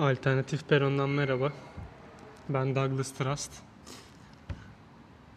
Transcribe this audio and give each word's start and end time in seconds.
Alternatif 0.00 0.68
Peron'dan 0.68 1.10
merhaba. 1.10 1.52
Ben 2.48 2.74
Douglas 2.76 3.12
Trust. 3.12 3.52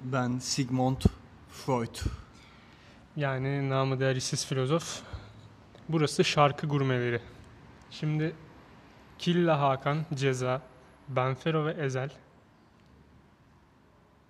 Ben 0.01 0.39
Sigmund 0.39 1.01
Freud. 1.49 1.95
Yani 3.15 3.69
namı 3.69 3.99
değer 3.99 4.15
işsiz 4.15 4.45
filozof. 4.45 5.01
Burası 5.89 6.23
şarkı 6.23 6.67
gurmeleri. 6.67 7.21
Şimdi 7.91 8.35
Killa 9.19 9.59
Hakan, 9.59 10.05
Ceza, 10.13 10.61
Benfero 11.07 11.65
ve 11.65 11.71
Ezel 11.71 12.09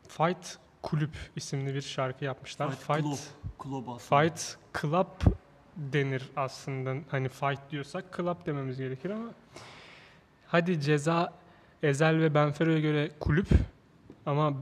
Fight 0.07 0.57
Kulüp 0.81 1.15
isimli 1.35 1.75
bir 1.75 1.81
şarkı 1.81 2.25
yapmışlar. 2.25 2.71
Fight 2.75 3.01
Club. 3.01 3.17
Club 3.63 3.87
aslında. 3.87 4.21
Fight 4.21 4.57
Club 4.81 5.33
denir 5.77 6.29
aslında. 6.35 6.95
Hani 7.11 7.29
fight 7.29 7.59
diyorsak 7.71 8.17
club 8.17 8.45
dememiz 8.45 8.77
gerekir 8.77 9.09
ama 9.09 9.29
hadi 10.53 10.81
ceza 10.81 11.33
Ezel 11.83 12.19
ve 12.21 12.33
Benfero'ya 12.33 12.79
göre 12.79 13.09
kulüp 13.19 13.47
ama 14.25 14.53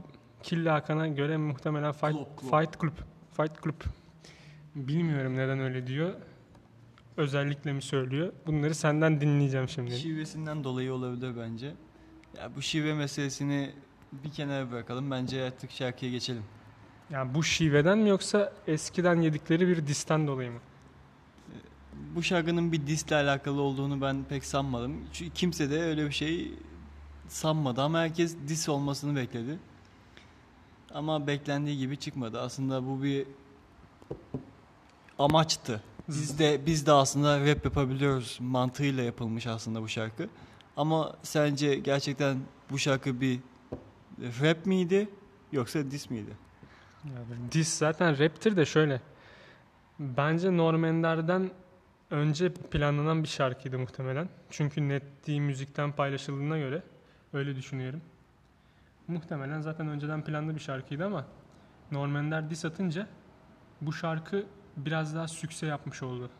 Killa 0.42 0.74
Hakan'a 0.74 1.08
göre 1.08 1.36
muhtemelen 1.36 1.92
fight 1.92 2.12
Club, 2.12 2.26
club. 2.40 2.50
fight 2.60 2.76
kulüp. 2.76 2.94
Fight 3.36 3.60
kulüp. 3.60 3.84
Bilmiyorum 4.74 5.36
neden 5.36 5.60
öyle 5.60 5.86
diyor. 5.86 6.14
Özellikle 7.16 7.72
mi 7.72 7.82
söylüyor? 7.82 8.32
Bunları 8.46 8.74
senden 8.74 9.20
dinleyeceğim 9.20 9.68
şimdi. 9.68 9.96
Şivesinden 9.98 10.64
dolayı 10.64 10.92
olabilir 10.92 11.32
bence. 11.40 11.74
Ya 12.38 12.50
bu 12.56 12.62
şive 12.62 12.94
meselesini 12.94 13.70
bir 14.12 14.30
kenara 14.30 14.70
bırakalım. 14.70 15.10
Bence 15.10 15.44
artık 15.44 15.70
şarkıya 15.70 16.10
geçelim. 16.12 16.42
Yani 17.10 17.34
bu 17.34 17.42
şiveden 17.42 17.98
mi 17.98 18.08
yoksa 18.08 18.52
eskiden 18.66 19.20
yedikleri 19.20 19.68
bir 19.68 19.86
disten 19.86 20.26
dolayı 20.26 20.50
mı? 20.50 20.58
Bu 22.14 22.22
şarkının 22.22 22.72
bir 22.72 22.86
disle 22.86 23.16
alakalı 23.16 23.60
olduğunu 23.60 24.00
ben 24.00 24.24
pek 24.28 24.44
sanmadım. 24.44 24.96
Çünkü 25.12 25.34
kimse 25.34 25.70
de 25.70 25.82
öyle 25.82 26.06
bir 26.06 26.12
şey 26.12 26.54
sanmadı 27.28 27.82
ama 27.82 27.98
herkes 28.00 28.36
dis 28.48 28.68
olmasını 28.68 29.16
bekledi. 29.16 29.58
Ama 30.94 31.26
beklendiği 31.26 31.78
gibi 31.78 31.96
çıkmadı. 31.96 32.40
Aslında 32.40 32.86
bu 32.86 33.02
bir 33.02 33.26
amaçtı. 35.18 35.82
Biz 36.08 36.38
de 36.38 36.66
biz 36.66 36.86
de 36.86 36.92
aslında 36.92 37.40
rap 37.40 37.64
yapabiliyoruz 37.64 38.38
mantığıyla 38.40 39.02
yapılmış 39.02 39.46
aslında 39.46 39.82
bu 39.82 39.88
şarkı. 39.88 40.28
Ama 40.76 41.16
sence 41.22 41.74
gerçekten 41.74 42.38
bu 42.70 42.78
şarkı 42.78 43.20
bir 43.20 43.40
rap 44.20 44.66
miydi 44.66 45.08
yoksa 45.52 45.90
dis 45.90 46.10
miydi? 46.10 46.30
Ya 47.04 47.12
Diss 47.52 47.78
zaten 47.78 48.18
raptir 48.18 48.56
de 48.56 48.64
şöyle. 48.66 49.00
Bence 49.98 50.56
Norm 50.56 50.84
Ender'den 50.84 51.50
önce 52.12 52.52
planlanan 52.52 53.22
bir 53.22 53.28
şarkıydı 53.28 53.78
muhtemelen. 53.78 54.28
Çünkü 54.50 54.88
netliği 54.88 55.40
müzikten 55.40 55.92
paylaşıldığına 55.92 56.58
göre 56.58 56.82
öyle 57.32 57.56
düşünüyorum. 57.56 58.00
Muhtemelen 59.08 59.60
zaten 59.60 59.88
önceden 59.88 60.24
planlı 60.24 60.54
bir 60.54 60.60
şarkıydı 60.60 61.06
ama 61.06 61.26
Norm 61.92 62.16
Ender 62.16 62.50
diss 62.50 62.64
atınca 62.64 63.06
bu 63.80 63.92
şarkı 63.92 64.46
biraz 64.76 65.14
daha 65.14 65.28
sükse 65.28 65.66
yapmış 65.66 66.02
oldu. 66.02 66.30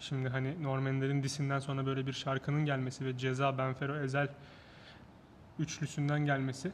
Şimdi 0.00 0.28
hani 0.28 0.62
Norm 0.62 0.86
Ender'in 0.86 1.22
disinden 1.22 1.58
sonra 1.58 1.86
böyle 1.86 2.06
bir 2.06 2.12
şarkının 2.12 2.64
gelmesi 2.64 3.04
ve 3.04 3.18
Ceza, 3.18 3.58
Benfero, 3.58 3.96
Ezel 3.96 4.28
üçlüsünden 5.58 6.26
gelmesi 6.26 6.72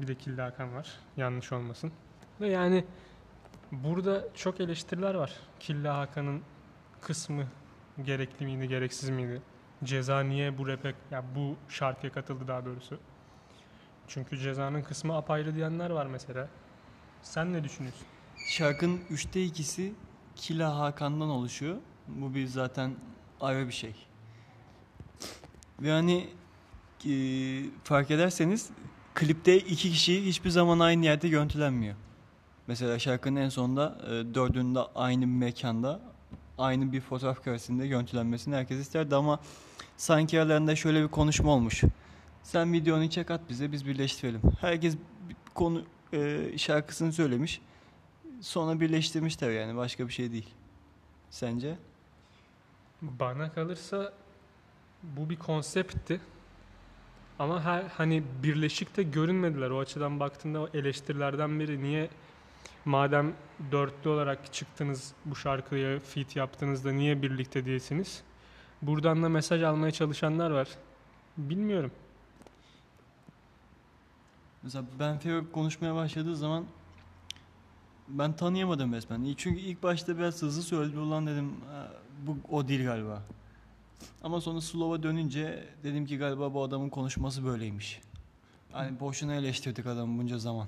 bir 0.00 0.06
de 0.06 0.14
Kilde 0.14 0.42
Hakan 0.42 0.74
var. 0.74 0.92
Yanlış 1.16 1.52
olmasın. 1.52 1.92
Ve 2.40 2.48
yani 2.48 2.84
burada 3.72 4.24
çok 4.34 4.60
eleştiriler 4.60 5.14
var. 5.14 5.32
Killa 5.60 5.98
Hakan'ın 5.98 6.42
kısmı 7.02 7.46
gerekli 8.04 8.46
miydi, 8.46 8.68
gereksiz 8.68 9.10
miydi? 9.10 9.42
Ceza 9.84 10.20
niye 10.20 10.58
bu 10.58 10.68
rap'e, 10.68 10.94
ya 11.10 11.24
bu 11.36 11.56
şarkıya 11.68 12.12
katıldı 12.12 12.48
daha 12.48 12.64
doğrusu? 12.64 12.98
Çünkü 14.08 14.38
cezanın 14.38 14.82
kısmı 14.82 15.16
apayrı 15.16 15.54
diyenler 15.54 15.90
var 15.90 16.06
mesela. 16.06 16.48
Sen 17.22 17.52
ne 17.52 17.64
düşünüyorsun? 17.64 18.06
Şarkının 18.48 19.00
üçte 19.10 19.44
ikisi 19.44 19.92
Kila 20.36 20.78
Hakan'dan 20.78 21.28
oluşuyor. 21.28 21.76
Bu 22.08 22.34
bir 22.34 22.46
zaten 22.46 22.94
ayrı 23.40 23.66
bir 23.66 23.72
şey. 23.72 23.94
Ve 25.80 25.90
hani 25.90 26.28
e, 27.06 27.14
fark 27.84 28.10
ederseniz 28.10 28.70
klipte 29.14 29.56
iki 29.58 29.90
kişi 29.90 30.26
hiçbir 30.26 30.50
zaman 30.50 30.78
aynı 30.78 31.04
yerde 31.04 31.28
görüntülenmiyor. 31.28 31.96
Mesela 32.66 32.98
şarkının 32.98 33.40
en 33.40 33.48
sonunda 33.48 33.98
e, 34.06 34.34
dördünün 34.34 34.74
de 34.74 34.80
aynı 34.94 35.26
mekanda 35.26 36.11
aynı 36.58 36.92
bir 36.92 37.00
fotoğraf 37.00 37.44
karesinde 37.44 37.86
görüntülenmesini 37.86 38.54
herkes 38.54 38.78
isterdi 38.78 39.16
ama 39.16 39.40
sanki 39.96 40.40
aralarında 40.40 40.76
şöyle 40.76 41.02
bir 41.02 41.08
konuşma 41.08 41.50
olmuş. 41.50 41.82
Sen 42.42 42.72
videonu 42.72 43.10
çek 43.10 43.30
at 43.30 43.40
bize 43.48 43.72
biz 43.72 43.86
birleştirelim. 43.86 44.40
Herkes 44.60 44.96
konu 45.54 45.82
e, 46.12 46.48
şarkısını 46.56 47.12
söylemiş. 47.12 47.60
Sonra 48.40 48.80
birleştirmişler 48.80 49.50
yani 49.50 49.76
başka 49.76 50.08
bir 50.08 50.12
şey 50.12 50.32
değil. 50.32 50.48
Sence? 51.30 51.76
Bana 53.02 53.52
kalırsa 53.52 54.12
bu 55.02 55.30
bir 55.30 55.36
konseptti. 55.36 56.20
Ama 57.38 57.64
her 57.64 57.82
hani 57.82 58.22
birleşikte 58.42 59.02
görünmediler. 59.02 59.70
O 59.70 59.78
açıdan 59.78 60.20
baktığında 60.20 60.60
o 60.60 60.68
eleştirilerden 60.74 61.60
biri 61.60 61.82
niye 61.82 62.10
madem 62.84 63.32
dörtlü 63.72 64.10
olarak 64.10 64.52
çıktınız 64.52 65.12
bu 65.24 65.36
şarkıya 65.36 65.98
feat 65.98 66.36
yaptığınızda 66.36 66.92
niye 66.92 67.22
birlikte 67.22 67.64
değilsiniz? 67.64 68.22
Buradan 68.82 69.22
da 69.22 69.28
mesaj 69.28 69.62
almaya 69.62 69.90
çalışanlar 69.90 70.50
var. 70.50 70.68
Bilmiyorum. 71.36 71.90
Mesela 74.62 74.84
Ben 74.98 75.18
Fero 75.18 75.50
konuşmaya 75.52 75.94
başladığı 75.94 76.36
zaman 76.36 76.64
ben 78.08 78.32
tanıyamadım 78.36 78.92
resmen. 78.92 79.34
Çünkü 79.36 79.60
ilk 79.60 79.82
başta 79.82 80.18
biraz 80.18 80.42
hızlı 80.42 80.62
söyledi 80.62 80.98
ulan 80.98 81.26
dedim 81.26 81.52
"Ha, 81.70 81.92
bu 82.26 82.36
o 82.56 82.68
değil 82.68 82.84
galiba. 82.84 83.22
Ama 84.22 84.40
sonra 84.40 84.60
slow'a 84.60 85.02
dönünce 85.02 85.68
dedim 85.84 86.06
ki 86.06 86.18
galiba 86.18 86.54
bu 86.54 86.62
adamın 86.62 86.88
konuşması 86.88 87.44
böyleymiş. 87.44 88.00
Hani 88.72 89.00
boşuna 89.00 89.34
eleştirdik 89.34 89.86
adamı 89.86 90.18
bunca 90.22 90.38
zaman. 90.38 90.66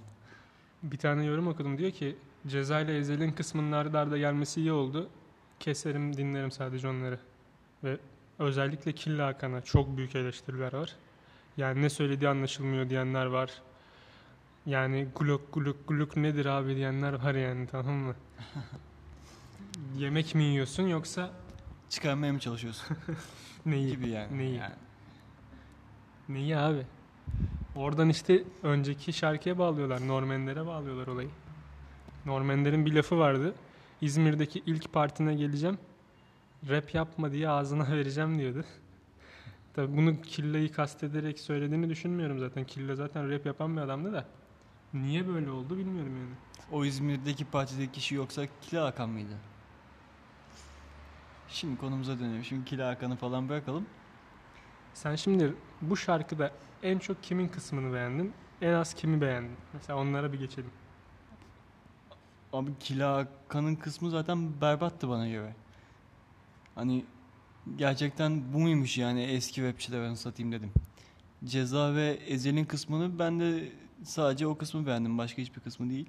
Bir 0.84 0.98
tane 0.98 1.24
yorum 1.24 1.48
okudum 1.48 1.78
diyor 1.78 1.90
ki 1.90 2.16
Ceza 2.46 2.80
ile 2.80 2.98
Ezel'in 2.98 3.32
kısmının 3.32 3.72
arda 3.72 4.00
arda 4.00 4.18
gelmesi 4.18 4.60
iyi 4.60 4.72
oldu. 4.72 5.08
Keserim 5.60 6.16
dinlerim 6.16 6.50
sadece 6.50 6.88
onları. 6.88 7.18
Ve 7.84 7.98
özellikle 8.38 8.92
Killa 8.92 9.26
Hakan'a 9.26 9.60
çok 9.60 9.96
büyük 9.96 10.16
eleştiriler 10.16 10.72
var. 10.72 10.96
Yani 11.56 11.82
ne 11.82 11.90
söylediği 11.90 12.28
anlaşılmıyor 12.30 12.90
diyenler 12.90 13.26
var. 13.26 13.62
Yani 14.66 15.06
gluk 15.18 15.52
gluk 15.54 15.88
gluk 15.88 16.16
nedir 16.16 16.46
abi 16.46 16.76
diyenler 16.76 17.12
var 17.12 17.34
yani 17.34 17.66
tamam 17.66 17.94
mı? 17.94 18.14
Yemek 19.98 20.34
mi 20.34 20.42
yiyorsun 20.44 20.82
yoksa 20.82 21.30
Çıkarmaya 21.90 22.32
mı 22.32 22.38
çalışıyorsun 22.38 22.96
neyi? 23.66 23.90
gibi 23.90 24.08
yani. 24.08 24.38
Neyi? 24.38 24.54
Yani 24.56 24.74
Neyi 26.28 26.56
abi? 26.56 26.86
Oradan 27.76 28.08
işte 28.08 28.44
önceki 28.62 29.12
şarkıya 29.12 29.58
bağlıyorlar. 29.58 30.08
Normenlere 30.08 30.66
bağlıyorlar 30.66 31.06
olayı. 31.06 31.28
Normenlerin 32.26 32.86
bir 32.86 32.92
lafı 32.92 33.18
vardı. 33.18 33.54
İzmir'deki 34.00 34.62
ilk 34.66 34.92
partine 34.92 35.34
geleceğim. 35.34 35.78
Rap 36.68 36.94
yapma 36.94 37.32
diye 37.32 37.48
ağzına 37.48 37.88
vereceğim 37.92 38.38
diyordu. 38.38 38.64
Tabii 39.74 39.96
bunu 39.96 40.22
Killa'yı 40.22 40.72
kastederek 40.72 41.40
söylediğini 41.40 41.90
düşünmüyorum 41.90 42.38
zaten. 42.38 42.64
Killa 42.64 42.94
zaten 42.94 43.30
rap 43.30 43.46
yapan 43.46 43.76
bir 43.76 43.82
adamdı 43.82 44.12
da. 44.12 44.24
Niye 44.94 45.28
böyle 45.28 45.50
oldu 45.50 45.78
bilmiyorum 45.78 46.12
yani. 46.18 46.34
O 46.72 46.84
İzmir'deki 46.84 47.44
partideki 47.44 47.92
kişi 47.92 48.14
yoksa 48.14 48.42
Kila 48.62 48.84
Hakan 48.84 49.08
mıydı? 49.10 49.34
Şimdi 51.48 51.76
konumuza 51.80 52.18
dönelim. 52.18 52.44
Şimdi 52.44 52.64
Kila 52.64 52.88
Hakan'ı 52.88 53.16
falan 53.16 53.48
bırakalım. 53.48 53.86
Sen 54.94 55.16
şimdi 55.16 55.54
bu 55.82 55.96
şarkıda 55.96 56.50
en 56.82 56.98
çok 56.98 57.22
kimin 57.22 57.48
kısmını 57.48 57.94
beğendin? 57.94 58.32
En 58.62 58.72
az 58.72 58.94
kimi 58.94 59.20
beğendin? 59.20 59.56
Mesela 59.72 59.98
onlara 59.98 60.32
bir 60.32 60.38
geçelim. 60.38 60.70
Abi 62.52 62.70
Kila 62.80 63.16
Hakan'ın 63.16 63.74
kısmı 63.74 64.10
zaten 64.10 64.60
berbattı 64.60 65.08
bana 65.08 65.28
göre. 65.28 65.54
Hani 66.74 67.04
gerçekten 67.76 68.52
bu 68.52 68.58
muymuş 68.58 68.98
yani 68.98 69.22
eski 69.22 69.68
rapçiler 69.68 70.02
ben 70.02 70.14
satayım 70.14 70.52
dedim. 70.52 70.72
Ceza 71.44 71.94
ve 71.94 72.18
Ezel'in 72.26 72.64
kısmını 72.64 73.18
ben 73.18 73.40
de 73.40 73.72
sadece 74.02 74.46
o 74.46 74.58
kısmı 74.58 74.86
beğendim. 74.86 75.18
Başka 75.18 75.42
hiçbir 75.42 75.60
kısmı 75.60 75.90
değil. 75.90 76.08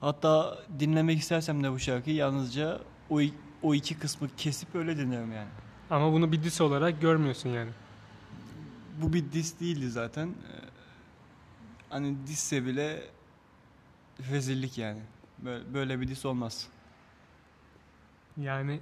Hatta 0.00 0.58
dinlemek 0.80 1.18
istersem 1.18 1.62
de 1.62 1.72
bu 1.72 1.78
şarkıyı 1.78 2.16
yalnızca 2.16 2.80
o, 3.10 3.20
o 3.62 3.74
iki 3.74 3.98
kısmı 3.98 4.28
kesip 4.36 4.74
öyle 4.74 4.96
dinlerim 4.96 5.32
yani. 5.32 5.48
Ama 5.90 6.12
bunu 6.12 6.32
bir 6.32 6.42
diss 6.42 6.60
olarak 6.60 7.00
görmüyorsun 7.00 7.50
yani. 7.50 7.70
Bu 9.02 9.12
bir 9.12 9.32
diss 9.32 9.60
değildi 9.60 9.90
zaten. 9.90 10.28
Ee, 10.28 10.66
Hani 11.90 12.16
disse 12.26 12.66
bile 12.66 13.02
rezillik 14.30 14.78
yani. 14.78 15.00
Böyle, 15.38 15.74
böyle 15.74 16.00
bir 16.00 16.08
diss 16.08 16.26
olmaz. 16.26 16.68
Yani 18.36 18.80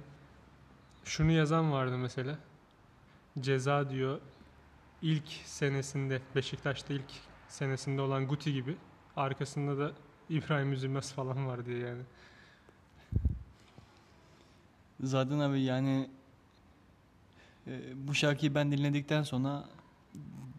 şunu 1.05 1.31
yazan 1.31 1.71
vardı 1.71 1.97
mesela. 1.97 2.39
Ceza 3.39 3.89
diyor 3.89 4.21
ilk 5.01 5.27
senesinde 5.45 6.21
Beşiktaş'ta 6.35 6.93
ilk 6.93 7.11
senesinde 7.47 8.01
olan 8.01 8.27
Guti 8.27 8.53
gibi 8.53 8.77
arkasında 9.15 9.77
da 9.77 9.91
İbrahim 10.29 10.73
Üzülmez 10.73 11.13
falan 11.13 11.47
var 11.47 11.65
diye 11.65 11.79
yani. 11.79 12.03
Zaten 15.03 15.39
abi 15.39 15.61
yani 15.61 16.09
e, 17.67 18.07
bu 18.07 18.13
şarkıyı 18.13 18.55
ben 18.55 18.71
dinledikten 18.71 19.23
sonra 19.23 19.65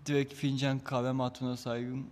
direkt 0.06 0.34
fincan 0.34 0.78
kahve 0.78 1.12
matuna 1.12 1.56
saygım 1.56 2.06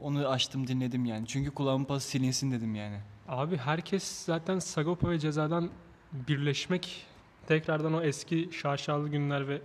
onu 0.00 0.28
açtım 0.28 0.66
dinledim 0.66 1.04
yani. 1.04 1.26
Çünkü 1.26 1.50
kulağımın 1.50 1.84
pası 1.84 2.08
silinsin 2.08 2.52
dedim 2.52 2.74
yani. 2.74 3.00
Abi 3.28 3.56
herkes 3.56 4.24
zaten 4.24 4.58
Sagopa 4.58 5.10
ve 5.10 5.18
Ceza'dan 5.18 5.70
birleşmek 6.12 7.06
tekrardan 7.46 7.94
o 7.94 8.02
eski 8.02 8.48
şaşalı 8.52 9.08
günler 9.08 9.48
ve 9.48 9.62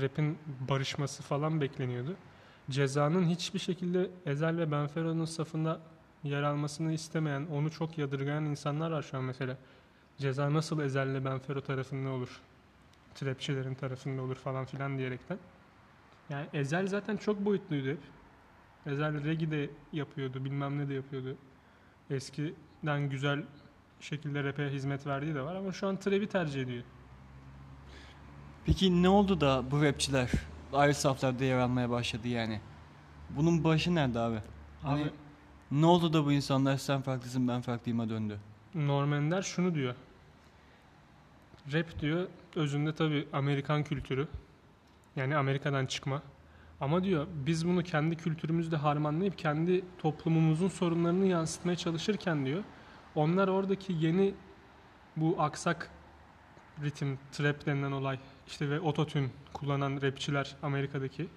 rap'in 0.00 0.38
barışması 0.68 1.22
falan 1.22 1.60
bekleniyordu. 1.60 2.16
Ceza'nın 2.70 3.28
hiçbir 3.28 3.58
şekilde 3.58 4.10
Ezel 4.26 4.58
ve 4.58 4.70
Benfero'nun 4.70 5.24
safında 5.24 5.80
yer 6.24 6.42
almasını 6.42 6.92
istemeyen, 6.92 7.46
onu 7.52 7.70
çok 7.70 7.98
yadırgayan 7.98 8.44
insanlar 8.44 8.90
var 8.90 9.02
şu 9.02 9.18
an 9.18 9.24
mesela. 9.24 9.56
Ceza 10.18 10.54
nasıl 10.54 10.80
Ezel'le 10.80 11.24
Benfero 11.24 11.60
tarafında 11.60 12.10
olur? 12.10 12.40
Trapçilerin 13.20 13.74
tarafında 13.74 14.22
olur 14.22 14.36
falan 14.36 14.64
filan 14.64 14.98
diyerekten. 14.98 15.38
Yani 16.30 16.46
Ezel 16.52 16.86
zaten 16.86 17.16
çok 17.16 17.44
boyutluydu 17.44 17.88
hep. 17.88 17.98
Ezel 18.86 19.24
regi 19.24 19.50
de 19.50 19.70
yapıyordu, 19.92 20.44
bilmem 20.44 20.78
ne 20.78 20.88
de 20.88 20.94
yapıyordu. 20.94 21.36
Eskiden 22.10 23.10
güzel 23.10 23.42
şekilde 24.00 24.44
rap'e 24.44 24.68
hizmet 24.70 25.06
verdiği 25.06 25.34
de 25.34 25.42
var 25.42 25.54
ama 25.54 25.72
şu 25.72 25.88
an 25.88 25.96
trap'i 25.96 26.26
tercih 26.28 26.62
ediyor. 26.62 26.84
Peki 28.66 29.02
ne 29.02 29.08
oldu 29.08 29.40
da 29.40 29.64
bu 29.70 29.82
rapçiler 29.82 30.30
ayrı 30.72 30.94
saflarda 30.94 31.44
yer 31.44 31.58
almaya 31.58 31.90
başladı 31.90 32.28
yani? 32.28 32.60
Bunun 33.30 33.64
başı 33.64 33.94
nerede 33.94 34.18
abi? 34.18 34.38
Hani 34.82 35.02
Abi 35.02 35.10
ne 35.70 35.86
oldu 35.86 36.12
da 36.12 36.24
bu 36.24 36.32
insanlar 36.32 36.76
sen 36.76 37.02
farklısın 37.02 37.48
ben 37.48 37.60
farklıyıma 37.60 38.08
döndü? 38.08 38.38
Norm 38.74 39.12
Ender 39.12 39.42
şunu 39.42 39.74
diyor. 39.74 39.94
Rap 41.72 42.00
diyor 42.00 42.26
özünde 42.56 42.94
tabi 42.94 43.28
Amerikan 43.32 43.84
kültürü. 43.84 44.28
Yani 45.16 45.36
Amerika'dan 45.36 45.86
çıkma. 45.86 46.22
Ama 46.80 47.04
diyor 47.04 47.26
biz 47.46 47.68
bunu 47.68 47.82
kendi 47.82 48.16
kültürümüzde 48.16 48.76
harmanlayıp 48.76 49.38
kendi 49.38 49.84
toplumumuzun 49.98 50.68
sorunlarını 50.68 51.26
yansıtmaya 51.26 51.76
çalışırken 51.76 52.46
diyor 52.46 52.64
onlar 53.14 53.48
oradaki 53.48 53.92
yeni 53.92 54.34
bu 55.16 55.36
aksak 55.38 55.90
ritim, 56.82 57.18
trap 57.32 57.66
denilen 57.66 57.92
olay 57.92 58.18
işte 58.46 58.70
ve 58.70 58.80
ototune 58.80 59.28
kullanan 59.52 60.02
rapçiler 60.02 60.56
Amerika'daki 60.62 61.28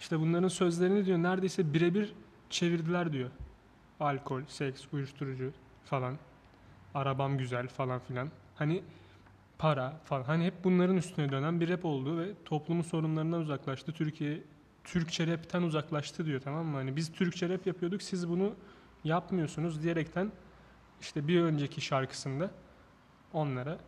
işte 0.00 0.20
bunların 0.20 0.48
sözlerini 0.48 1.06
diyor 1.06 1.18
neredeyse 1.18 1.74
birebir 1.74 2.12
çevirdiler 2.50 3.12
diyor. 3.12 3.30
Alkol, 4.00 4.42
seks, 4.48 4.84
uyuşturucu 4.92 5.52
falan. 5.84 6.18
Arabam 6.94 7.38
güzel 7.38 7.68
falan 7.68 8.00
filan. 8.00 8.30
Hani 8.54 8.82
para 9.58 10.00
falan. 10.04 10.24
Hani 10.24 10.44
hep 10.44 10.64
bunların 10.64 10.96
üstüne 10.96 11.32
dönen 11.32 11.60
bir 11.60 11.68
rap 11.68 11.84
oldu 11.84 12.18
ve 12.18 12.28
toplumun 12.44 12.82
sorunlarından 12.82 13.40
uzaklaştı. 13.40 13.92
Türkiye 13.92 14.42
Türkçe 14.84 15.26
rapten 15.26 15.62
uzaklaştı 15.62 16.26
diyor 16.26 16.40
tamam 16.40 16.66
mı? 16.66 16.76
Hani 16.76 16.96
biz 16.96 17.12
Türkçe 17.12 17.48
rap 17.48 17.66
yapıyorduk 17.66 18.02
siz 18.02 18.28
bunu 18.28 18.54
yapmıyorsunuz 19.04 19.82
diyerekten 19.82 20.32
işte 21.00 21.28
bir 21.28 21.40
önceki 21.40 21.80
şarkısında 21.80 22.50
onlara 23.32 23.78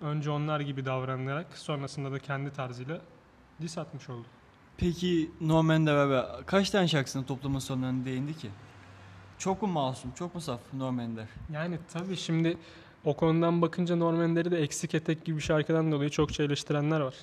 önce 0.00 0.30
onlar 0.30 0.60
gibi 0.60 0.84
davranarak 0.84 1.58
sonrasında 1.58 2.12
da 2.12 2.18
kendi 2.18 2.52
tarzıyla 2.52 3.00
diss 3.60 3.78
atmış 3.78 4.08
oldu. 4.08 4.26
Peki 4.76 5.30
Norman 5.40 5.86
abi 5.86 6.44
kaç 6.46 6.70
tane 6.70 6.88
şarkısında 6.88 7.26
toplumun 7.26 7.58
sorunlarına 7.58 8.04
değindi 8.04 8.36
ki? 8.36 8.50
Çok 9.38 9.62
mu 9.62 9.68
masum, 9.68 10.12
çok 10.12 10.34
mu 10.34 10.40
saf 10.40 10.60
Norman 10.72 11.04
Ender? 11.04 11.26
Yani 11.52 11.78
tabii 11.92 12.16
şimdi 12.16 12.58
o 13.04 13.16
konudan 13.16 13.62
bakınca 13.62 13.96
Norm 13.96 14.22
Ender'i 14.22 14.50
de 14.50 14.58
eksik 14.58 14.94
etek 14.94 15.24
gibi 15.24 15.36
bir 15.36 15.42
şarkıdan 15.42 15.92
dolayı 15.92 16.10
çokça 16.10 16.42
eleştirenler 16.42 17.00
var. 17.00 17.14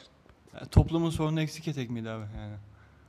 Yani 0.54 0.68
toplumun 0.68 1.10
sorunu 1.10 1.42
eksik 1.42 1.68
etek 1.68 1.90
miydi 1.90 2.10
abi 2.10 2.26
yani? 2.38 2.56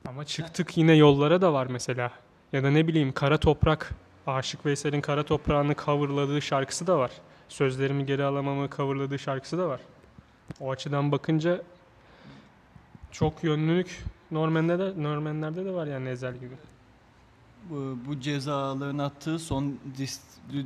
Ama 0.08 0.24
çıktık 0.24 0.76
yine 0.76 0.92
yollara 0.92 1.40
da 1.40 1.52
var 1.52 1.66
mesela. 1.66 2.10
Ya 2.52 2.62
da 2.62 2.70
ne 2.70 2.88
bileyim 2.88 3.12
Kara 3.12 3.38
Toprak, 3.38 3.94
Aşık 4.26 4.66
Veysel'in 4.66 5.00
Kara 5.00 5.22
Toprağı'nı 5.22 5.74
coverladığı 5.74 6.42
şarkısı 6.42 6.86
da 6.86 6.98
var. 6.98 7.10
Sözlerimi 7.48 8.06
geri 8.06 8.24
alamamı 8.24 8.69
coverladığı 8.76 9.19
şarkısı 9.19 9.58
da 9.58 9.69
var. 9.69 9.80
O 10.60 10.70
açıdan 10.70 11.12
bakınca 11.12 11.62
çok 13.10 13.44
yönlülük 13.44 14.04
Norman'de 14.30 14.78
de, 14.78 15.02
Norman'lerde 15.02 15.64
de 15.64 15.72
var 15.72 15.86
yani 15.86 16.08
Ezel 16.08 16.34
gibi. 16.34 16.54
Bu, 17.70 17.98
bu 18.06 18.20
cezaların 18.20 18.98
attığı 18.98 19.38
son 19.38 19.78
dis, 19.98 20.20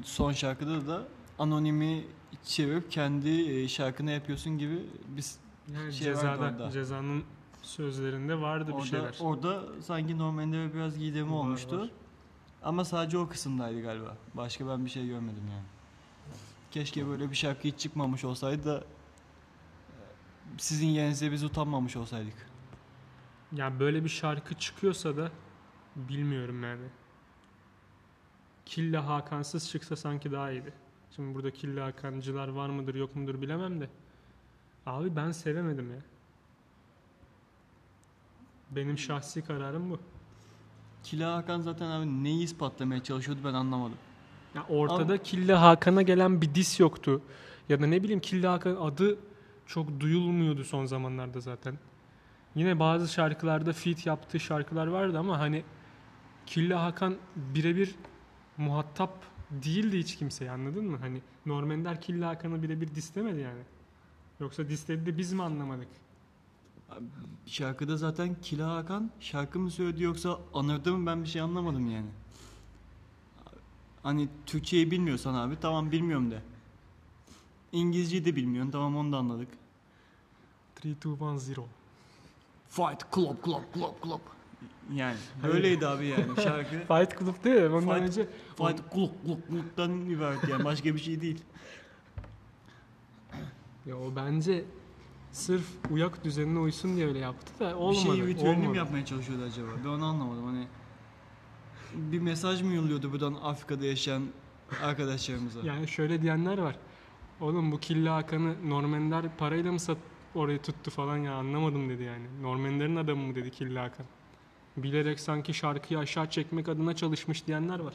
son 0.04 0.32
şarkıda 0.32 0.86
da 0.86 1.02
anonimi 1.40 2.04
çevirip 2.44 2.90
kendi 2.90 3.28
e, 3.50 3.68
şarkını 3.68 4.10
yapıyorsun 4.10 4.58
gibi 4.58 4.86
biz 5.08 5.38
Yani 5.74 5.92
Şey 5.92 6.06
cezada, 6.06 6.70
cezanın 6.70 7.24
sözlerinde 7.62 8.40
vardı 8.40 8.68
bir 8.68 8.72
orada, 8.72 8.84
şeyler. 8.86 9.16
orada 9.20 9.62
sanki 9.82 10.18
Norman 10.18 10.42
Ender'e 10.44 10.74
biraz 10.74 10.98
gidemi 10.98 11.32
olmuştu. 11.32 11.80
var. 11.80 11.90
Ama 12.62 12.84
sadece 12.84 13.18
o 13.18 13.28
kısımdaydı 13.28 13.82
galiba. 13.82 14.16
Başka 14.34 14.68
ben 14.68 14.84
bir 14.84 14.90
şey 14.90 15.06
görmedim 15.06 15.42
yani. 15.50 15.64
Keşke 16.70 17.06
böyle 17.08 17.30
bir 17.30 17.36
şarkı 17.36 17.68
hiç 17.68 17.78
çıkmamış 17.78 18.24
olsaydı 18.24 18.64
da 18.64 18.78
e, 18.78 18.84
sizin 20.58 20.86
yerinize 20.86 21.32
biz 21.32 21.44
utanmamış 21.44 21.96
olsaydık. 21.96 22.46
Ya 23.52 23.80
böyle 23.80 24.04
bir 24.04 24.08
şarkı 24.08 24.54
çıkıyorsa 24.54 25.16
da 25.16 25.30
bilmiyorum 25.96 26.62
yani. 26.62 26.86
Killa 28.66 29.06
Hakan'sız 29.06 29.70
çıksa 29.70 29.96
sanki 29.96 30.32
daha 30.32 30.50
iyiydi. 30.50 30.72
Şimdi 31.16 31.34
burada 31.34 31.50
Killa 31.50 31.86
Hakancılar 31.86 32.48
var 32.48 32.68
mıdır 32.68 32.94
yok 32.94 33.16
mudur 33.16 33.42
bilemem 33.42 33.80
de. 33.80 33.88
Abi 34.86 35.16
ben 35.16 35.30
sevemedim 35.30 35.90
ya. 35.90 36.00
Benim 38.70 38.98
şahsi 38.98 39.44
kararım 39.44 39.90
bu. 39.90 39.98
Kila 41.02 41.36
Hakan 41.36 41.60
zaten 41.60 41.86
abi 41.86 42.24
neyi 42.24 42.44
ispatlamaya 42.44 43.02
çalışıyordu 43.02 43.40
ben 43.44 43.54
anlamadım. 43.54 43.98
Ya 44.54 44.66
ortada 44.68 45.22
Killa 45.22 45.62
Hakan'a 45.62 46.02
gelen 46.02 46.42
bir 46.42 46.54
dis 46.54 46.80
yoktu. 46.80 47.22
Ya 47.68 47.80
da 47.80 47.86
ne 47.86 48.02
bileyim 48.02 48.20
Killa 48.20 48.52
Hakan 48.52 48.76
adı 48.76 49.18
çok 49.66 50.00
duyulmuyordu 50.00 50.64
son 50.64 50.84
zamanlarda 50.84 51.40
zaten. 51.40 51.78
Yine 52.54 52.80
bazı 52.80 53.12
şarkılarda 53.12 53.72
feat 53.72 54.06
yaptığı 54.06 54.40
şarkılar 54.40 54.86
vardı 54.86 55.18
ama 55.18 55.38
hani 55.38 55.64
Killa 56.46 56.82
Hakan 56.82 57.16
birebir 57.36 57.94
muhatap 58.56 59.29
değildi 59.50 59.98
hiç 59.98 60.16
kimseye 60.16 60.50
anladın 60.50 60.84
mı? 60.84 60.96
Hani 60.96 61.22
Norm 61.46 61.70
Ender 61.70 62.00
Killa 62.00 62.28
Hakan'ı 62.28 62.62
birebir 62.62 62.94
dislemedi 62.94 63.40
yani. 63.40 63.62
Yoksa 64.40 64.68
disledi 64.68 65.06
de 65.06 65.18
biz 65.18 65.32
mi 65.32 65.42
anlamadık? 65.42 65.88
Şarkıda 67.46 67.96
zaten 67.96 68.36
Kila 68.42 68.74
Hakan 68.74 69.10
şarkı 69.20 69.58
mı 69.58 69.70
söyledi 69.70 70.02
yoksa 70.02 70.38
anırdı 70.54 70.92
mı 70.92 71.06
ben 71.06 71.22
bir 71.22 71.28
şey 71.28 71.42
anlamadım 71.42 71.90
yani. 71.90 72.08
Hani 74.02 74.28
Türkçeyi 74.46 74.90
bilmiyorsan 74.90 75.34
abi 75.34 75.60
tamam 75.60 75.92
bilmiyorum 75.92 76.30
de. 76.30 76.42
İngilizceyi 77.72 78.24
de 78.24 78.36
bilmiyorsun 78.36 78.70
tamam 78.72 78.96
onu 78.96 79.12
da 79.12 79.16
anladık. 79.16 79.48
3, 80.84 80.84
2, 80.84 81.08
1, 81.08 81.38
0. 81.38 81.64
Fight 82.68 83.12
club 83.14 83.44
club 83.44 83.62
club 83.74 84.02
club. 84.02 84.20
Yani 84.94 85.16
böyleydi 85.42 85.86
abi 85.86 86.06
yani 86.06 86.42
şarkı. 86.44 86.70
Fight 86.88 87.18
Club 87.18 87.44
değil 87.44 87.62
mi? 87.62 87.76
Ondan 87.76 87.98
Fight- 87.98 88.02
önce 88.02 88.26
Fight 88.56 88.92
club 88.94 89.10
club 89.26 89.38
club'dan 89.50 90.10
ibaret 90.10 90.48
yani 90.48 90.64
başka 90.64 90.94
bir 90.94 91.00
şey 91.00 91.20
değil. 91.20 91.40
ya 93.86 93.96
o 93.96 94.16
bence 94.16 94.64
sırf 95.32 95.66
uyak 95.90 96.24
düzenine 96.24 96.58
uysun 96.58 96.96
diye 96.96 97.06
öyle 97.06 97.18
yaptı 97.18 97.52
da 97.60 97.76
olmadı. 97.76 98.12
bir 98.12 98.16
şey 98.16 98.26
ritüelini 98.26 98.68
mi 98.68 98.76
yapmaya 98.76 99.04
çalışıyordu 99.04 99.44
acaba? 99.44 99.68
Ben 99.84 99.88
onu 99.88 100.04
anlamadım 100.04 100.46
hani. 100.46 100.66
Bir 101.94 102.18
mesaj 102.18 102.62
mı 102.62 102.74
yolluyordu 102.74 103.12
buradan 103.12 103.34
Afrika'da 103.42 103.86
yaşayan 103.86 104.22
arkadaşlarımıza? 104.82 105.60
Yani 105.62 105.88
şöyle 105.88 106.22
diyenler 106.22 106.58
var. 106.58 106.76
Oğlum 107.40 107.72
bu 107.72 107.80
Killa 107.80 108.16
Hakan'ı 108.16 108.70
Normender 108.70 109.36
parayla 109.38 109.72
mı 109.72 109.80
sat 109.80 109.98
orayı 110.34 110.62
tuttu 110.62 110.90
falan 110.90 111.16
ya 111.16 111.34
anlamadım 111.34 111.88
dedi 111.88 112.02
yani. 112.02 112.42
Normender'in 112.42 112.96
adamı 112.96 113.26
mı 113.26 113.34
dedi 113.34 113.50
Killa 113.50 113.82
Hakan. 113.82 114.06
Bilerek 114.76 115.20
sanki 115.20 115.54
şarkıyı 115.54 116.00
aşağı 116.00 116.30
çekmek 116.30 116.68
adına 116.68 116.96
çalışmış 116.96 117.46
diyenler 117.46 117.78
var. 117.78 117.94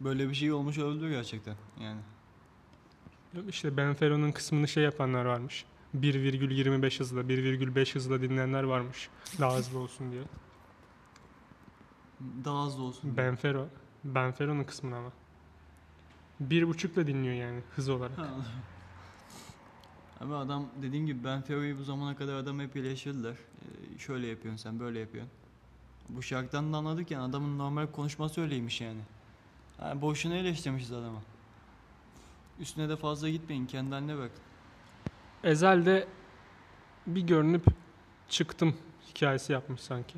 Böyle 0.00 0.28
bir 0.28 0.34
şey 0.34 0.52
olmuş 0.52 0.78
olabilir 0.78 1.10
gerçekten 1.10 1.54
yani. 1.80 2.00
İşte 3.48 3.76
Benfero'nun 3.76 4.32
kısmını 4.32 4.68
şey 4.68 4.84
yapanlar 4.84 5.24
varmış. 5.24 5.64
1,25 5.96 6.98
hızla, 6.98 7.20
1,5 7.20 7.94
hızla 7.94 8.22
dinleyenler 8.22 8.62
varmış. 8.62 9.08
Daha 9.40 9.56
hızlı 9.56 9.78
olsun 9.78 10.12
diye. 10.12 10.22
Daha 12.44 12.66
hızlı 12.66 12.82
olsun. 12.82 13.02
diye. 13.02 13.16
Benfero. 13.26 13.68
Benfero'nun 14.04 14.64
kısmını 14.64 14.96
ama. 14.96 15.12
Bir 16.40 16.68
buçukla 16.68 17.06
dinliyor 17.06 17.34
yani 17.34 17.60
hız 17.76 17.88
olarak. 17.88 18.18
Ha. 18.18 18.28
Ama 20.20 20.38
adam 20.38 20.66
dediğim 20.82 21.06
gibi 21.06 21.24
Ben 21.24 21.42
Fero'yu 21.42 21.78
bu 21.78 21.82
zamana 21.82 22.16
kadar 22.16 22.34
adam 22.34 22.60
hep 22.60 22.76
eleştirdiler. 22.76 23.32
Ee, 23.32 23.98
şöyle 23.98 24.26
yapıyorsun 24.26 24.62
sen 24.62 24.80
böyle 24.80 24.98
yapıyorsun. 24.98 25.32
Bu 26.08 26.22
şarkıdan 26.22 26.72
da 26.72 26.76
anladık 26.76 27.10
yani 27.10 27.22
adamın 27.22 27.58
normal 27.58 27.86
konuşması 27.86 28.40
öyleymiş 28.40 28.80
yani. 28.80 29.00
yani 29.82 30.02
boşuna 30.02 30.34
eleştirmişiz 30.34 30.92
adamı. 30.92 31.20
Üstüne 32.60 32.88
de 32.88 32.96
fazla 32.96 33.28
gitmeyin 33.28 33.66
kendi 33.66 33.90
haline 33.90 34.18
bak. 34.18 34.30
Ezel'de 35.44 36.08
bir 37.06 37.22
görünüp 37.22 37.66
çıktım 38.28 38.76
hikayesi 39.08 39.52
yapmış 39.52 39.80
sanki. 39.80 40.14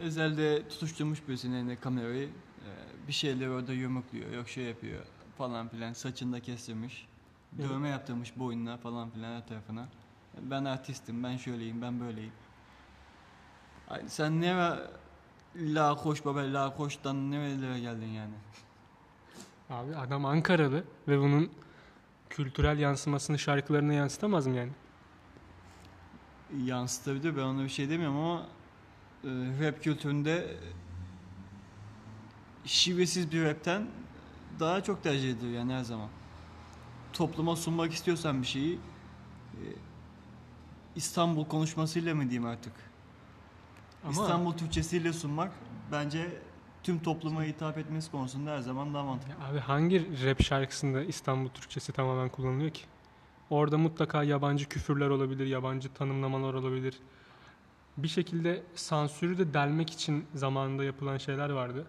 Ezel'de 0.00 0.68
tutuşturmuş 0.68 1.28
birisinin 1.28 1.56
eline 1.56 1.76
kamerayı. 1.76 2.28
Ee, 2.28 3.08
bir 3.08 3.12
şeyler 3.12 3.48
orada 3.48 3.72
yumrukluyor, 3.72 4.32
yok 4.32 4.48
şey 4.48 4.64
yapıyor 4.64 5.04
falan 5.38 5.68
filan. 5.68 5.92
Saçını 5.92 6.32
da 6.32 6.40
kestirmiş. 6.40 7.06
Evet. 7.58 7.70
Dövme 7.70 7.88
yaptırmış 7.88 8.38
boynuna 8.38 8.76
falan 8.76 9.10
filan 9.10 9.36
her 9.36 9.48
tarafına. 9.48 9.88
Ben 10.42 10.64
artistim, 10.64 11.24
ben 11.24 11.36
şöyleyim, 11.36 11.82
ben 11.82 12.00
böyleyim. 12.00 12.32
Sen 14.06 14.40
ne 14.40 14.56
la 15.56 15.96
koş 15.96 16.24
baba 16.24 16.40
la 16.40 16.76
koştan 16.76 17.30
nerelere 17.30 17.80
geldin 17.80 18.06
yani? 18.06 18.34
Abi 19.70 19.96
adam 19.96 20.24
Ankaralı 20.24 20.84
ve 21.08 21.18
bunun 21.18 21.50
kültürel 22.30 22.78
yansımasını 22.78 23.38
şarkılarına 23.38 23.92
yansıtamaz 23.92 24.46
mı 24.46 24.56
yani? 24.56 24.72
Yansıtabilir 26.64 27.36
ben 27.36 27.42
ona 27.42 27.64
bir 27.64 27.68
şey 27.68 27.90
demiyorum 27.90 28.16
ama 28.16 28.46
e, 29.24 29.28
rap 29.60 29.82
kültüründe 29.82 30.56
şivesiz 32.64 33.32
bir 33.32 33.44
rapten 33.44 33.86
daha 34.60 34.82
çok 34.82 35.02
tercih 35.02 35.30
edilir 35.30 35.52
yani 35.52 35.72
her 35.72 35.82
zaman. 35.84 36.08
Topluma 37.12 37.56
sunmak 37.56 37.92
istiyorsan 37.92 38.42
bir 38.42 38.46
şeyi 38.46 38.74
e, 39.54 39.64
İstanbul 40.96 41.44
konuşmasıyla 41.44 42.14
mı 42.14 42.22
diyeyim 42.22 42.46
artık? 42.46 42.72
Ama 44.04 44.12
İstanbul 44.12 44.52
Türkçesiyle 44.52 45.12
sunmak 45.12 45.52
bence 45.92 46.40
tüm 46.82 46.98
topluma 47.02 47.42
hitap 47.44 47.78
etmesi 47.78 48.10
konusunda 48.10 48.50
her 48.50 48.60
zaman 48.60 48.94
daha 48.94 49.02
mantıklı. 49.02 49.32
Ya 49.32 49.48
abi 49.48 49.58
hangi 49.58 50.26
rap 50.26 50.42
şarkısında 50.42 51.02
İstanbul 51.02 51.48
Türkçesi 51.48 51.92
tamamen 51.92 52.28
kullanılıyor 52.28 52.70
ki? 52.70 52.82
Orada 53.50 53.78
mutlaka 53.78 54.22
yabancı 54.22 54.68
küfürler 54.68 55.08
olabilir, 55.08 55.46
yabancı 55.46 55.94
tanımlamalar 55.94 56.54
olabilir. 56.54 56.98
Bir 57.96 58.08
şekilde 58.08 58.62
sansürü 58.74 59.38
de 59.38 59.54
delmek 59.54 59.90
için 59.90 60.26
zamanında 60.34 60.84
yapılan 60.84 61.18
şeyler 61.18 61.50
vardı. 61.50 61.86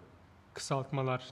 Kısaltmalar, 0.53 1.23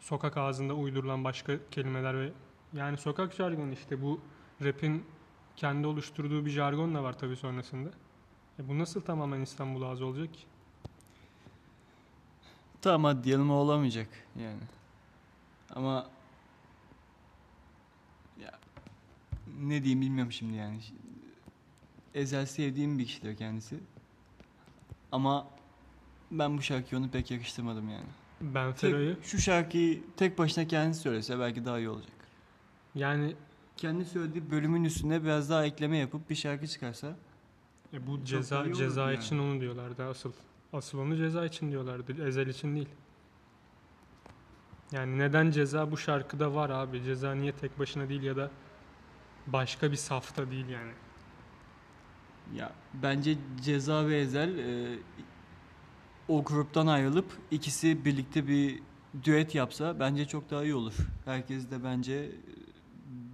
sokak 0.00 0.36
ağzında 0.36 0.74
uydurulan 0.74 1.24
başka 1.24 1.52
kelimeler 1.70 2.20
ve 2.20 2.32
yani 2.72 2.96
sokak 2.96 3.34
jargonu 3.34 3.72
işte 3.72 4.02
bu 4.02 4.20
rap'in 4.64 5.04
kendi 5.56 5.86
oluşturduğu 5.86 6.46
bir 6.46 6.50
jargon 6.50 6.94
da 6.94 7.02
var 7.02 7.18
tabii 7.18 7.36
sonrasında. 7.36 7.90
E 8.60 8.68
bu 8.68 8.78
nasıl 8.78 9.00
tamamen 9.00 9.40
İstanbul 9.40 9.82
ağzı 9.82 10.06
olacak 10.06 10.34
ki? 10.34 10.40
Tamam 12.82 13.04
hadi 13.04 13.24
diyelim 13.24 13.50
o 13.50 13.54
olamayacak 13.54 14.08
yani. 14.40 14.60
Ama 15.74 16.10
ya 18.42 18.58
ne 19.60 19.82
diyeyim 19.82 20.00
bilmiyorum 20.00 20.32
şimdi 20.32 20.56
yani. 20.56 20.80
Ezel 22.14 22.46
sevdiğim 22.46 22.98
bir 22.98 23.06
kişidir 23.06 23.36
kendisi. 23.36 23.80
Ama 25.12 25.46
ben 26.30 26.58
bu 26.58 26.62
şarkıyı 26.62 27.00
onu 27.00 27.10
pek 27.10 27.30
yakıştırmadım 27.30 27.90
yani. 27.90 28.06
Ben 28.40 28.70
Tek- 28.72 28.80
Fero'yu 28.80 29.16
şu 29.22 29.38
şarkıyı 29.38 30.02
tek 30.16 30.38
başına 30.38 30.68
kendisi 30.68 31.00
söylese 31.00 31.38
belki 31.38 31.64
daha 31.64 31.78
iyi 31.78 31.88
olacak. 31.88 32.12
yani 32.94 33.34
Kendi 33.76 34.04
söylediği 34.04 34.50
bölümün 34.50 34.84
üstüne 34.84 35.22
biraz 35.22 35.50
daha 35.50 35.64
ekleme 35.66 35.96
yapıp 35.98 36.30
bir 36.30 36.34
şarkı 36.34 36.66
çıkarsa 36.66 37.16
E 37.92 38.06
bu 38.06 38.16
Çok 38.16 38.26
ceza 38.26 38.72
ceza 38.72 39.12
yani. 39.12 39.22
için 39.22 39.38
onu 39.38 39.60
diyorlardı 39.60 40.04
asıl. 40.04 40.32
Asıl 40.72 40.98
onu 40.98 41.16
ceza 41.16 41.44
için 41.44 41.70
diyorlardı. 41.70 42.26
Ezel 42.26 42.46
için 42.46 42.76
değil. 42.76 42.88
Yani 44.92 45.18
neden 45.18 45.50
ceza 45.50 45.90
bu 45.90 45.96
şarkıda 45.96 46.54
var 46.54 46.70
abi? 46.70 47.02
Ceza 47.02 47.34
niye 47.34 47.52
tek 47.52 47.78
başına 47.78 48.08
değil 48.08 48.22
ya 48.22 48.36
da 48.36 48.50
başka 49.46 49.90
bir 49.90 49.96
safta 49.96 50.50
değil 50.50 50.68
yani. 50.68 50.92
Ya 52.54 52.72
bence 52.94 53.38
Ceza 53.64 54.06
ve 54.08 54.18
Ezel 54.20 54.58
e, 54.58 54.98
o 56.28 56.44
gruptan 56.44 56.86
ayrılıp 56.86 57.26
ikisi 57.50 58.04
birlikte 58.04 58.48
bir 58.48 58.82
düet 59.24 59.54
yapsa 59.54 60.00
bence 60.00 60.24
çok 60.24 60.50
daha 60.50 60.62
iyi 60.64 60.74
olur. 60.74 60.94
Herkes 61.24 61.70
de 61.70 61.84
bence 61.84 62.14
e, 62.14 62.30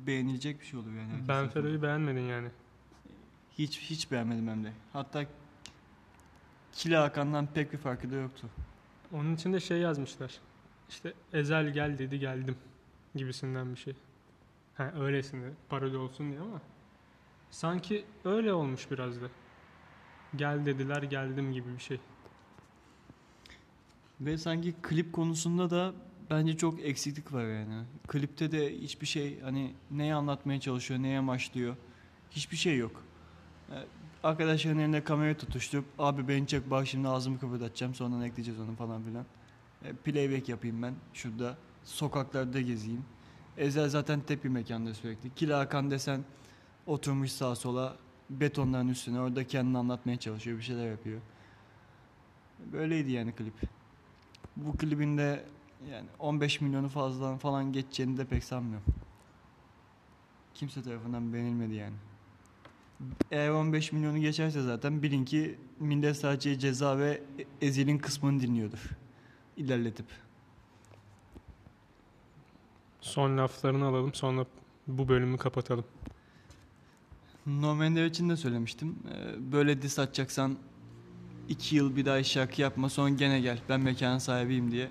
beğenilecek 0.06 0.60
bir 0.60 0.66
şey 0.66 0.80
olur 0.80 0.90
yani. 0.92 1.10
herkes 1.10 1.28
Ben. 1.28 1.48
Fero'yu 1.48 1.82
beğenmedin 1.82 2.20
yani. 2.20 2.48
Hiç 3.58 3.80
hiç 3.80 4.10
beğenmedim 4.10 4.48
hem 4.48 4.64
de. 4.64 4.72
Hatta 4.92 5.24
Kila 6.72 7.02
Hakan'dan 7.02 7.46
pek 7.46 7.72
bir 7.72 7.78
farkı 7.78 8.10
da 8.10 8.14
yoktu. 8.14 8.48
Onun 9.12 9.34
için 9.34 9.52
de 9.52 9.60
şey 9.60 9.78
yazmışlar. 9.78 10.40
İşte 10.88 11.14
Ezel 11.32 11.72
gel 11.72 11.98
dedi 11.98 12.18
geldim 12.18 12.56
gibisinden 13.14 13.72
bir 13.74 13.78
şey. 13.78 13.94
Ha 14.76 14.92
öylesine 15.00 15.50
parodi 15.68 15.96
olsun 15.96 16.30
diye 16.30 16.40
ama 16.40 16.60
sanki 17.50 18.04
öyle 18.24 18.52
olmuş 18.52 18.90
biraz 18.90 19.20
da. 19.20 19.26
Gel 20.36 20.66
dediler 20.66 21.02
geldim 21.02 21.52
gibi 21.52 21.74
bir 21.74 21.82
şey. 21.82 22.00
Ve 24.20 24.38
sanki 24.38 24.74
klip 24.82 25.12
konusunda 25.12 25.70
da 25.70 25.94
bence 26.30 26.56
çok 26.56 26.80
eksiklik 26.80 27.32
var 27.32 27.44
yani. 27.44 27.84
Klipte 28.08 28.52
de 28.52 28.78
hiçbir 28.78 29.06
şey 29.06 29.40
hani 29.40 29.74
neyi 29.90 30.14
anlatmaya 30.14 30.60
çalışıyor, 30.60 31.02
neye 31.02 31.18
amaçlıyor. 31.18 31.76
Hiçbir 32.30 32.56
şey 32.56 32.76
yok. 32.76 33.05
Ee, 33.70 33.74
Arkadaşların 34.22 34.78
elinde 34.78 35.04
kamerayı 35.04 35.36
tutuşturup 35.36 35.84
abi 35.98 36.28
beni 36.28 36.46
çek 36.46 36.70
bak 36.70 36.86
şimdi 36.86 37.08
ağzımı 37.08 37.40
kıpırdatacağım 37.40 37.94
sonra 37.94 38.26
ekleyeceğiz 38.26 38.60
onu 38.60 38.76
falan 38.76 39.02
filan. 39.02 39.24
Ee, 39.84 39.92
Playback 39.92 40.48
yapayım 40.48 40.82
ben 40.82 40.94
şurada. 41.14 41.56
Sokaklarda 41.84 42.60
gezeyim. 42.60 43.04
Ezel 43.56 43.88
zaten 43.88 44.20
tep 44.20 44.44
bir 44.44 44.48
mekanda 44.48 44.94
sürekli. 44.94 45.34
Kila 45.34 45.58
Hakan 45.58 45.90
desen 45.90 46.24
oturmuş 46.86 47.32
sağa 47.32 47.54
sola 47.54 47.96
betonların 48.30 48.88
üstüne 48.88 49.20
orada 49.20 49.46
kendini 49.46 49.78
anlatmaya 49.78 50.16
çalışıyor 50.16 50.58
bir 50.58 50.62
şeyler 50.62 50.90
yapıyor. 50.90 51.20
Böyleydi 52.72 53.10
yani 53.10 53.32
klip. 53.32 53.54
Bu 54.56 54.76
klibin 54.76 55.18
de 55.18 55.44
yani 55.90 56.06
15 56.18 56.60
milyonu 56.60 56.88
fazladan 56.88 57.38
falan 57.38 57.72
geçeceğini 57.72 58.18
de 58.18 58.24
pek 58.24 58.44
sanmıyorum. 58.44 58.86
Kimse 60.54 60.82
tarafından 60.82 61.32
beğenilmedi 61.32 61.74
yani. 61.74 61.96
Eğer 63.30 63.50
15 63.50 63.92
milyonu 63.92 64.18
geçerse 64.18 64.62
zaten 64.62 65.02
bilin 65.02 65.24
ki 65.24 65.58
millet 65.80 66.16
sadece 66.16 66.58
ceza 66.58 66.98
ve 66.98 67.22
ezilin 67.60 67.98
kısmını 67.98 68.40
dinliyordur. 68.40 68.90
İlerletip. 69.56 70.06
Son 73.00 73.38
laflarını 73.38 73.86
alalım 73.86 74.14
sonra 74.14 74.46
bu 74.86 75.08
bölümü 75.08 75.36
kapatalım. 75.36 75.84
No 77.46 77.84
Ender 77.84 78.06
için 78.06 78.28
de 78.28 78.36
söylemiştim. 78.36 78.96
Ee, 79.08 79.52
Böyle 79.52 79.82
diss 79.82 79.98
atacaksan 79.98 80.56
2 81.48 81.76
yıl 81.76 81.96
bir 81.96 82.04
daha 82.04 82.22
şarkı 82.22 82.62
yapma 82.62 82.88
sonra 82.88 83.08
gene 83.08 83.40
gel 83.40 83.58
ben 83.68 83.80
mekanın 83.80 84.18
sahibiyim 84.18 84.70
diye. 84.70 84.90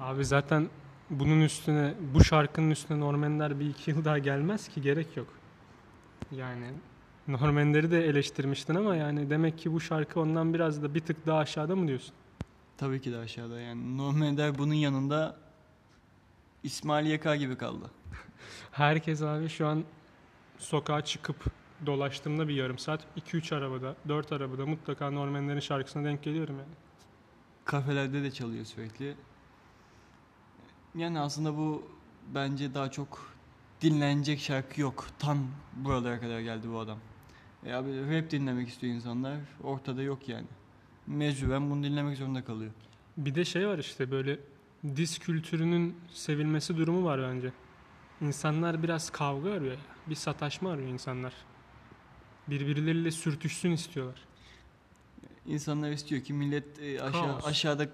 Abi 0.00 0.24
zaten 0.24 0.68
bunun 1.10 1.40
üstüne, 1.40 1.94
bu 2.14 2.24
şarkının 2.24 2.70
üstüne 2.70 3.00
Normanler 3.00 3.60
bir 3.60 3.70
iki 3.70 3.90
yıl 3.90 4.04
daha 4.04 4.18
gelmez 4.18 4.68
ki 4.68 4.82
gerek 4.82 5.16
yok. 5.16 5.28
Yani 6.32 6.66
Normanleri 7.28 7.90
de 7.90 8.04
eleştirmiştin 8.06 8.74
ama 8.74 8.96
yani 8.96 9.30
demek 9.30 9.58
ki 9.58 9.72
bu 9.72 9.80
şarkı 9.80 10.20
ondan 10.20 10.54
biraz 10.54 10.82
da 10.82 10.94
bir 10.94 11.00
tık 11.00 11.26
daha 11.26 11.38
aşağıda 11.38 11.76
mı 11.76 11.88
diyorsun? 11.88 12.14
Tabii 12.76 13.00
ki 13.00 13.12
de 13.12 13.16
aşağıda 13.18 13.60
yani. 13.60 13.98
No 13.98 14.24
Ender 14.24 14.58
bunun 14.58 14.74
yanında 14.74 15.36
İsmail 16.62 17.06
Yaka 17.06 17.36
gibi 17.36 17.56
kaldı. 17.56 17.90
Herkes 18.72 19.22
abi 19.22 19.48
şu 19.48 19.66
an 19.66 19.84
sokağa 20.58 21.04
çıkıp 21.04 21.36
dolaştığımda 21.86 22.48
bir 22.48 22.54
yarım 22.54 22.78
saat 22.78 23.00
2-3 23.16 23.54
arabada, 23.54 23.96
4 24.08 24.32
arabada 24.32 24.66
mutlaka 24.66 25.10
Normanlerin 25.10 25.60
şarkısına 25.60 26.04
denk 26.04 26.22
geliyorum 26.22 26.58
yani. 26.58 26.74
Kafelerde 27.64 28.22
de 28.22 28.30
çalıyor 28.30 28.64
sürekli. 28.64 29.14
Yani 30.94 31.20
aslında 31.20 31.56
bu 31.56 31.82
bence 32.34 32.74
daha 32.74 32.90
çok 32.90 33.34
dinlenecek 33.80 34.40
şarkı 34.40 34.80
yok. 34.80 35.06
Tam 35.18 35.38
buralara 35.76 36.20
kadar 36.20 36.40
geldi 36.40 36.72
bu 36.72 36.78
adam. 36.78 36.98
E 37.66 37.72
abi 37.72 38.16
rap 38.16 38.30
dinlemek 38.30 38.68
istiyor 38.68 38.94
insanlar. 38.94 39.36
Ortada 39.62 40.02
yok 40.02 40.28
yani. 40.28 40.46
Mecburen 41.06 41.70
bunu 41.70 41.84
dinlemek 41.84 42.16
zorunda 42.16 42.44
kalıyor. 42.44 42.72
Bir 43.16 43.34
de 43.34 43.44
şey 43.44 43.68
var 43.68 43.78
işte 43.78 44.10
böyle 44.10 44.38
diz 44.96 45.18
kültürünün 45.18 45.96
sevilmesi 46.10 46.76
durumu 46.76 47.04
var 47.04 47.22
bence. 47.22 47.52
İnsanlar 48.20 48.82
biraz 48.82 49.10
kavga 49.10 49.50
arıyor 49.52 49.72
ya. 49.72 49.78
Bir 50.06 50.14
sataşma 50.14 50.70
arıyor 50.70 50.88
insanlar. 50.88 51.32
Birbirleriyle 52.48 53.10
sürtüşsün 53.10 53.70
istiyorlar. 53.70 54.24
İnsanlar 55.46 55.90
istiyor 55.90 56.22
ki 56.22 56.32
millet 56.32 56.82
e, 56.82 57.02
aşağı, 57.02 57.26
Kaos. 57.26 57.46
aşağıda 57.46 57.86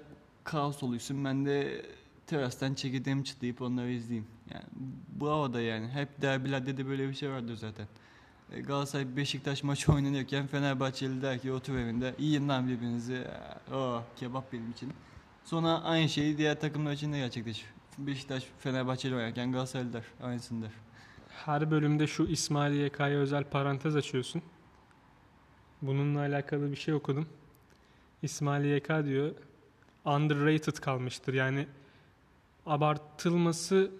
kaos 0.44 0.82
oluşsun. 0.82 1.24
Ben 1.24 1.46
de 1.46 1.86
terastan 2.26 2.74
çekirdeğimi 2.74 3.24
çıtlayıp 3.24 3.62
onları 3.62 3.90
izleyeyim. 3.90 4.26
Yani 4.54 4.64
bu 5.08 5.28
havada 5.30 5.60
yani. 5.60 5.88
Hep 5.88 6.22
derbilerde 6.22 6.76
de 6.76 6.86
böyle 6.86 7.08
bir 7.08 7.14
şey 7.14 7.30
vardır 7.30 7.54
zaten. 7.56 7.86
E, 8.52 8.60
Galatasaray 8.60 9.16
Beşiktaş 9.16 9.62
maçı 9.62 9.92
oynanıyorken 9.92 10.46
Fenerbahçeli 10.46 11.22
der 11.22 11.38
ki 11.38 11.52
otur 11.52 11.74
evinde 11.74 12.14
yiyin 12.18 12.48
lan 12.48 12.68
birbirinizi. 12.68 13.26
Oh 13.72 14.02
kebap 14.16 14.52
benim 14.52 14.70
için. 14.70 14.92
Sonra 15.44 15.82
aynı 15.82 16.08
şeyi 16.08 16.38
diğer 16.38 16.60
takımlar 16.60 16.92
için 16.92 17.12
de 17.12 17.18
gerçekleşir. 17.18 17.66
Beşiktaş 17.98 18.46
Fenerbahçeli 18.58 19.14
oynarken 19.14 19.52
Galatasaraylı 19.52 19.92
der. 19.92 20.04
Aynısını 20.22 20.62
der. 20.62 20.70
Her 21.28 21.70
bölümde 21.70 22.06
şu 22.06 22.22
İsmail 22.22 22.74
YK'ya 22.74 23.18
özel 23.18 23.44
parantez 23.44 23.96
açıyorsun. 23.96 24.42
Bununla 25.82 26.20
alakalı 26.20 26.70
bir 26.70 26.76
şey 26.76 26.94
okudum. 26.94 27.28
İsmail 28.22 28.64
YK 28.64 28.88
diyor 29.04 29.34
underrated 30.04 30.76
kalmıştır. 30.76 31.34
Yani 31.34 31.66
abartılması 32.66 33.90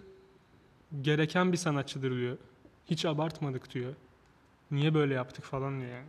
gereken 1.01 1.51
bir 1.51 1.57
sanatçıdır 1.57 2.17
diyor. 2.17 2.37
Hiç 2.85 3.05
abartmadık 3.05 3.73
diyor. 3.73 3.93
Niye 4.71 4.93
böyle 4.93 5.13
yaptık 5.13 5.45
falan 5.45 5.81
diyor 5.81 5.91
yani. 5.91 6.07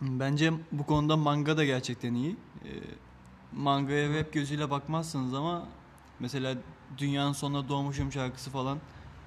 Bence 0.20 0.52
bu 0.72 0.86
konuda 0.86 1.16
manga 1.16 1.56
da 1.56 1.64
gerçekten 1.64 2.14
iyi. 2.14 2.36
Ee, 2.64 2.68
mangaya 3.52 4.06
web 4.14 4.34
gözüyle 4.34 4.70
bakmazsınız 4.70 5.34
ama 5.34 5.68
mesela 6.20 6.54
Dünyanın 6.98 7.32
Sonuna 7.32 7.68
Doğmuşum 7.68 8.12
şarkısı 8.12 8.50
falan 8.50 8.78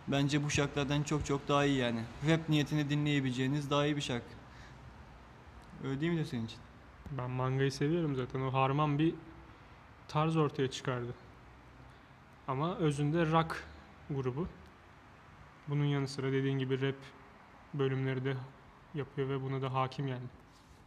bence 0.08 0.44
bu 0.44 0.50
şarkılardan 0.50 1.04
çok 1.04 1.26
çok 1.26 1.48
daha 1.48 1.66
iyi 1.66 1.78
yani. 1.78 2.04
Rap 2.30 2.50
niyetini 2.50 2.90
dinleyebileceğiniz 2.90 3.70
daha 3.70 3.86
iyi 3.86 3.96
bir 3.96 4.02
şarkı. 4.02 4.26
Öyle 5.84 6.02
değil 6.02 6.12
mi 6.12 6.18
de 6.18 6.26
senin 6.26 6.46
için? 6.46 6.60
Ben 7.18 7.30
mangayı 7.32 7.72
seviyorum 7.72 8.16
zaten. 8.16 8.42
O 8.42 8.54
harman 8.54 9.00
bir 9.00 9.16
tarz 10.08 10.38
ortaya 10.38 10.72
çıkardı. 10.72 11.14
Ama 12.48 12.76
özünde 12.76 13.32
rock 13.32 13.64
grubu. 14.10 14.48
Bunun 15.67 15.86
yanı 15.86 16.08
sıra 16.08 16.32
dediğin 16.32 16.60
gibi 16.60 16.82
rap 16.82 16.96
bölümleri 17.74 18.25
de 18.25 18.38
yapıyor 18.93 19.29
ve 19.29 19.41
buna 19.41 19.62
da 19.62 19.74
hakim 19.74 20.08
yani. 20.08 20.25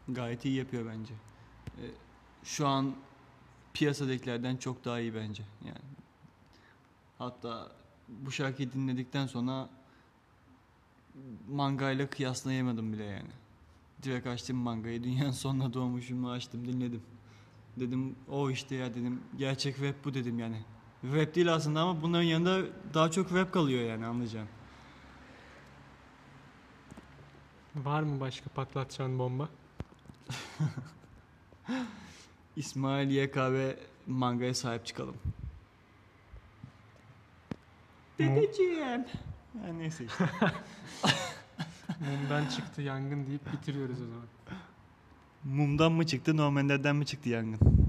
Gayet 0.08 0.44
iyi 0.44 0.54
yapıyor 0.54 0.86
bence. 0.86 1.14
Ee, 1.78 1.90
şu 2.44 2.66
an 2.66 2.94
piyasadakilerden 3.74 4.56
çok 4.56 4.84
daha 4.84 5.00
iyi 5.00 5.14
bence. 5.14 5.42
Yani 5.64 5.78
hatta 7.18 7.72
bu 8.08 8.30
şarkıyı 8.30 8.72
dinledikten 8.72 9.26
sonra 9.26 9.68
mangayla 11.48 12.10
kıyaslayamadım 12.10 12.92
bile 12.92 13.04
yani. 13.04 13.30
Direkt 14.02 14.26
açtım 14.26 14.56
mangayı. 14.56 15.04
Dünyanın 15.04 15.30
sonuna 15.30 15.72
doğmuşumu 15.74 16.30
açtım 16.30 16.68
dinledim. 16.68 17.02
Dedim 17.76 18.16
o 18.28 18.50
işte 18.50 18.74
ya 18.74 18.94
dedim. 18.94 19.20
Gerçek 19.36 19.82
rap 19.82 19.94
bu 20.04 20.14
dedim 20.14 20.38
yani. 20.38 20.62
Rap 21.04 21.34
değil 21.34 21.54
aslında 21.54 21.80
ama 21.80 22.02
bunların 22.02 22.24
yanında 22.24 22.66
daha 22.94 23.10
çok 23.10 23.34
rap 23.34 23.52
kalıyor 23.52 23.82
yani 23.82 24.06
anlayacağım. 24.06 24.48
Var 27.84 28.02
mı 28.02 28.20
başka 28.20 28.50
patlatacağın 28.50 29.18
bomba? 29.18 29.48
İsmail 32.56 33.10
YK 33.10 33.36
ve 33.36 33.78
mangaya 34.06 34.54
sahip 34.54 34.86
çıkalım. 34.86 35.16
Dedeciğim. 38.18 39.04
Ya 39.64 39.72
neyse 39.78 40.04
işte. 40.04 40.24
Mumdan 42.00 42.46
çıktı 42.46 42.82
yangın 42.82 43.26
deyip 43.26 43.52
bitiriyoruz 43.52 44.02
o 44.02 44.06
zaman. 44.06 44.26
Mumdan 45.44 45.92
mı 45.92 46.06
çıktı, 46.06 46.36
Normanlerden 46.36 46.96
mi 46.96 47.06
çıktı 47.06 47.28
yangın? 47.28 47.85